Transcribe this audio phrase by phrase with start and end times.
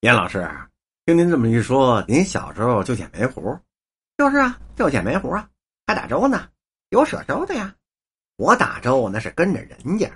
[0.00, 0.50] 严老师，
[1.04, 3.58] 听您这么一说，您小时候就捡煤糊？
[4.16, 5.46] 就是啊，就捡煤糊啊，
[5.86, 6.48] 还打粥呢，
[6.88, 7.74] 有舍粥的呀。
[8.36, 10.10] 我打粥那是跟着人家，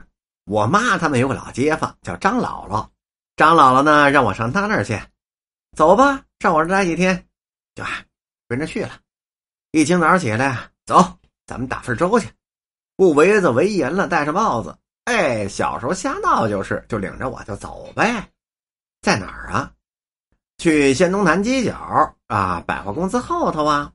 [0.47, 2.89] 我妈他们有个老街坊叫张姥姥，
[3.37, 4.99] 张姥姥呢让我上她那儿去，
[5.77, 7.27] 走吧，上我这待几天，
[7.75, 7.85] 就
[8.49, 8.99] 跟着去了。
[9.73, 12.27] 一清早起来，走，咱们打份粥去。
[12.97, 18.31] 不围子围严了，戴上帽子，哎，小时候瞎闹就是，就领着我就走呗。
[19.03, 19.71] 在哪儿啊？
[20.65, 23.93] 去仙东南犄角啊，百货公司后头啊。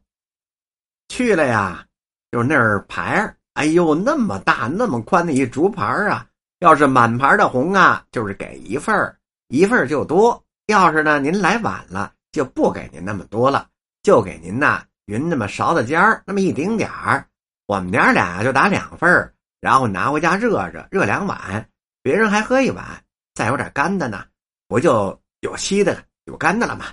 [1.07, 1.83] 去了呀，
[2.31, 6.27] 就是那儿牌儿，哎呦，那么大那么宽的一竹牌啊！
[6.59, 9.17] 要是满盘的红啊，就是给一份儿，
[9.47, 13.67] 一份儿就多；要是呢，您来晚了，就不给您那么多了，
[14.03, 17.25] 就给您呐匀那么勺子尖儿那么一丁点儿。
[17.65, 21.67] 我们娘俩就打两份儿，然后拿回家热热，热两碗，
[22.03, 22.85] 别人还喝一碗，
[23.33, 24.23] 再有点干的呢。
[24.67, 26.85] 不就有稀的了有干的了吗？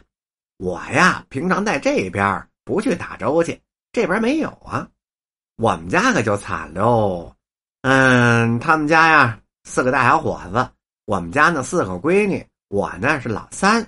[0.56, 3.60] 我呀，平常在这边不去打粥去，
[3.92, 4.88] 这边没有啊。
[5.56, 7.30] 我们家可就惨喽。
[7.82, 10.66] 嗯，他们家呀，四个大小伙子，
[11.04, 13.86] 我们家那四个闺女，我呢是老三。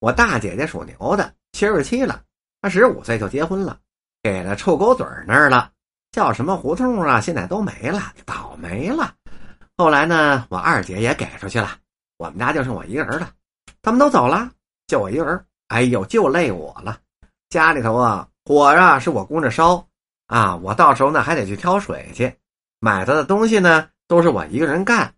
[0.00, 2.20] 我大姐姐属牛的，七十七了，
[2.60, 3.78] 她十五岁就结婚了，
[4.20, 5.70] 给了臭狗嘴那儿了，
[6.10, 7.20] 叫什么胡同啊？
[7.20, 9.14] 现在都没了，倒霉了。
[9.76, 11.78] 后来呢，我二姐也给出去了。
[12.16, 13.30] 我们家就剩我一个人了，
[13.80, 14.50] 他们都走了，
[14.88, 15.44] 就我一个人。
[15.68, 16.98] 哎呦，就累我了。
[17.50, 19.86] 家里头啊，火啊是我供着烧
[20.26, 22.34] 啊，我到时候呢还得去挑水去，
[22.80, 25.14] 买他的东西呢都是我一个人干。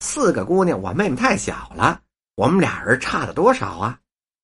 [0.00, 2.02] 四个姑娘，我妹妹太小了，
[2.36, 3.98] 我们俩人差的多少啊？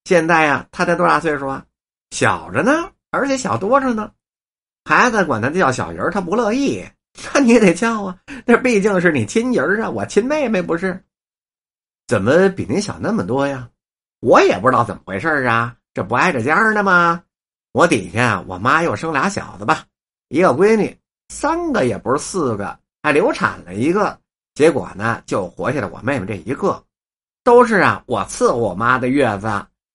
[0.04, 1.62] 现在呀，她才多大岁数啊？
[2.10, 4.10] 小着呢，而且小多着呢。
[4.86, 6.82] 孩子管她叫小人，她不乐意，
[7.34, 11.04] 那你也得叫啊，那毕竟是你亲姨儿啊，我亲妹妹不是。
[12.06, 13.68] 怎么比您小那么多呀？
[14.20, 17.22] 我也不知道怎么回事啊，这不挨着家呢吗？
[17.72, 19.84] 我底下我妈又生俩小子吧，
[20.28, 20.94] 一个闺女，
[21.28, 24.18] 三个也不是四个，还流产了一个，
[24.54, 26.84] 结果呢就活下来我妹妹这一个，
[27.44, 29.48] 都是啊我伺候我妈的月子，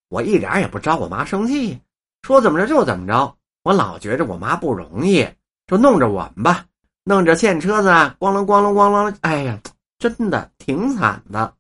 [0.10, 1.80] 我一点也不招我妈生气，
[2.24, 5.28] 说怎么着就怎么着，我老觉着我妈不容易，
[5.68, 6.66] 就弄着我们吧，
[7.04, 7.90] 弄着欠车子
[8.20, 9.60] 咣啷咣啷咣啷，哎呀，
[10.00, 11.54] 真的挺惨的。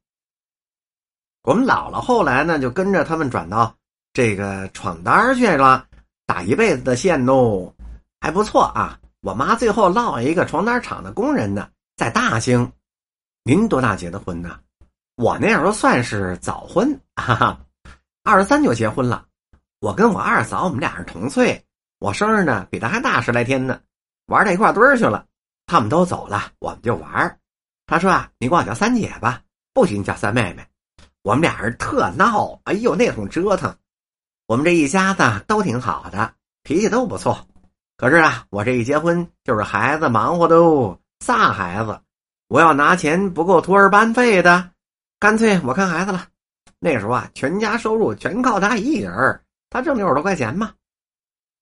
[1.45, 3.71] 我们姥姥后来呢，就跟着他们转到
[4.13, 5.85] 这个闯单去了，
[6.25, 7.71] 打一辈子的线喽，
[8.19, 8.99] 还不错啊。
[9.21, 12.71] 我妈最后落一个床单厂的工人呢，在大兴。
[13.43, 14.59] 您多大结的婚呢？
[15.17, 17.59] 我那时候算是早婚，哈哈，
[18.23, 19.23] 二十三就结婚了。
[19.81, 21.63] 我跟我二嫂，我们俩是同岁，
[21.99, 23.79] 我生日呢比她还大十来天呢。
[24.25, 25.23] 玩到一块堆儿去了，
[25.67, 27.39] 他们都走了，我们就玩。
[27.85, 29.43] 他说啊，你管我叫三姐吧，
[29.75, 30.67] 不许你叫三妹妹。
[31.25, 33.75] 我们俩人特闹，哎呦那通折腾，
[34.45, 36.31] 我们这一家子都挺好的，
[36.61, 37.35] 脾气都不错。
[37.97, 41.99] 可是啊，我这一结婚就是孩子忙活的哦，仨孩子，
[42.47, 44.69] 我要拿钱不够托儿班费的，
[45.19, 46.27] 干脆我看孩子了。
[46.77, 50.71] 那时候啊，全家收入全靠他一人，他挣六十多块钱嘛。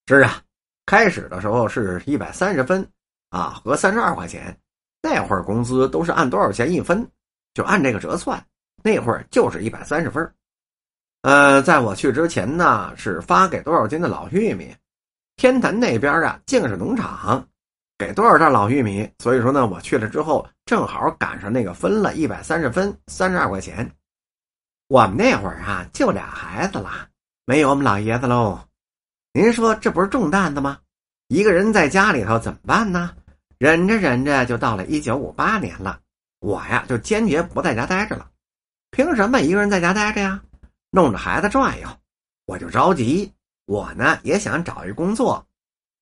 [0.08, 0.42] 是啊，
[0.86, 2.86] 开始的时候是一百三十分
[3.30, 4.60] 啊，合三十二块钱。
[5.02, 7.10] 那会儿工资都是按多少钱一分，
[7.54, 8.46] 就按这个折算。
[8.84, 10.30] 那会儿就是一百三十分
[11.22, 14.76] 呃，在我去之前呢，是发给多少斤的老玉米？
[15.38, 17.48] 天坛那边啊，净是农场，
[17.98, 19.10] 给多少袋老玉米？
[19.20, 23.90] 所以说呢，我去了之后，正好赶上那个分了一百三十分，三十二块钱。
[24.90, 27.08] 我们那会儿啊，就俩孩子了，
[27.46, 28.60] 没有我们老爷子喽。
[29.32, 30.78] 您说这不是重担子吗？
[31.30, 33.12] 一个人在家里头怎么办呢？
[33.58, 36.02] 忍着忍着，就到了一九五八年了，
[36.42, 38.28] 我呀就坚决不在家待着了。
[38.94, 40.40] 凭什么一个人在家待着呀？
[40.92, 41.90] 弄着孩子转悠，
[42.46, 43.34] 我就着急。
[43.66, 45.44] 我呢也想找一工作。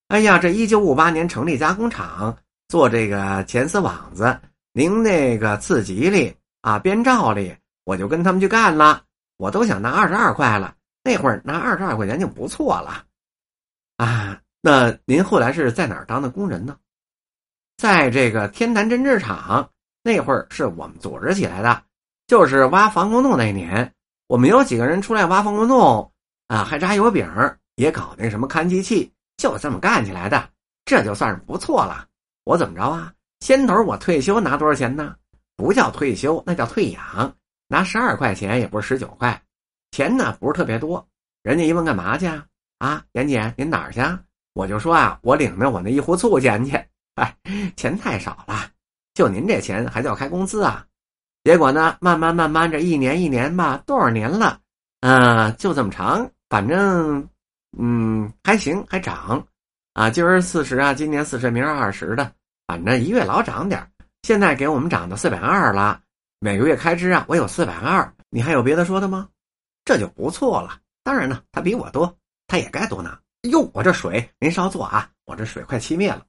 [0.10, 2.38] 哎呀，这一九五八年成立加工厂，
[2.68, 4.38] 做这个钳丝网子，
[4.74, 9.02] 您那个刺吉利啊，编罩里，我就跟他们去干了。
[9.38, 13.06] 我都想拿二十二块了，那会儿拿二十二块钱就不错了。
[13.96, 16.76] 啊，那您后来是在哪儿当的工人呢？
[17.78, 19.70] 在这个天坛针织厂，
[20.04, 21.84] 那会儿是我们组织起来的。
[22.32, 23.94] 就是挖防空洞那年，
[24.28, 26.10] 我们有几个人出来挖防空洞，
[26.48, 27.30] 啊，还扎油饼，
[27.76, 30.48] 也搞那什么看机器，就这么干起来的，
[30.86, 32.08] 这就算是不错了。
[32.46, 33.12] 我怎么着啊？
[33.42, 35.14] 先头我退休拿多少钱呢？
[35.58, 37.36] 不叫退休，那叫退养，
[37.68, 39.38] 拿十二块钱，也不是十九块，
[39.92, 41.06] 钱呢不是特别多。
[41.44, 42.46] 人家一问干嘛去啊？
[42.78, 44.00] 啊，严姐，您哪儿去？
[44.54, 46.82] 我就说啊，我领着我那一壶醋钱去。
[47.16, 47.36] 哎，
[47.76, 48.70] 钱太少了，
[49.16, 50.86] 就您这钱还叫开工资啊？
[51.44, 54.60] 结果呢，慢慢慢慢，这一年一年吧，多少年了，
[55.00, 57.28] 啊，就这么长，反正，
[57.80, 59.44] 嗯，还行，还涨，
[59.94, 62.32] 啊，今儿四十啊，今年四十，明儿二十的，
[62.68, 63.86] 反正一月老涨点
[64.22, 66.00] 现在给我们涨到四百二了，
[66.40, 69.28] 每个月开支啊，我有四百二，你还有别的说的吗？
[69.84, 70.78] 这就不错了。
[71.04, 72.16] 当然呢，他比我多，
[72.46, 73.20] 他也该多拿。
[73.50, 76.24] 哟，我这水您稍坐啊，我这水快熄灭了。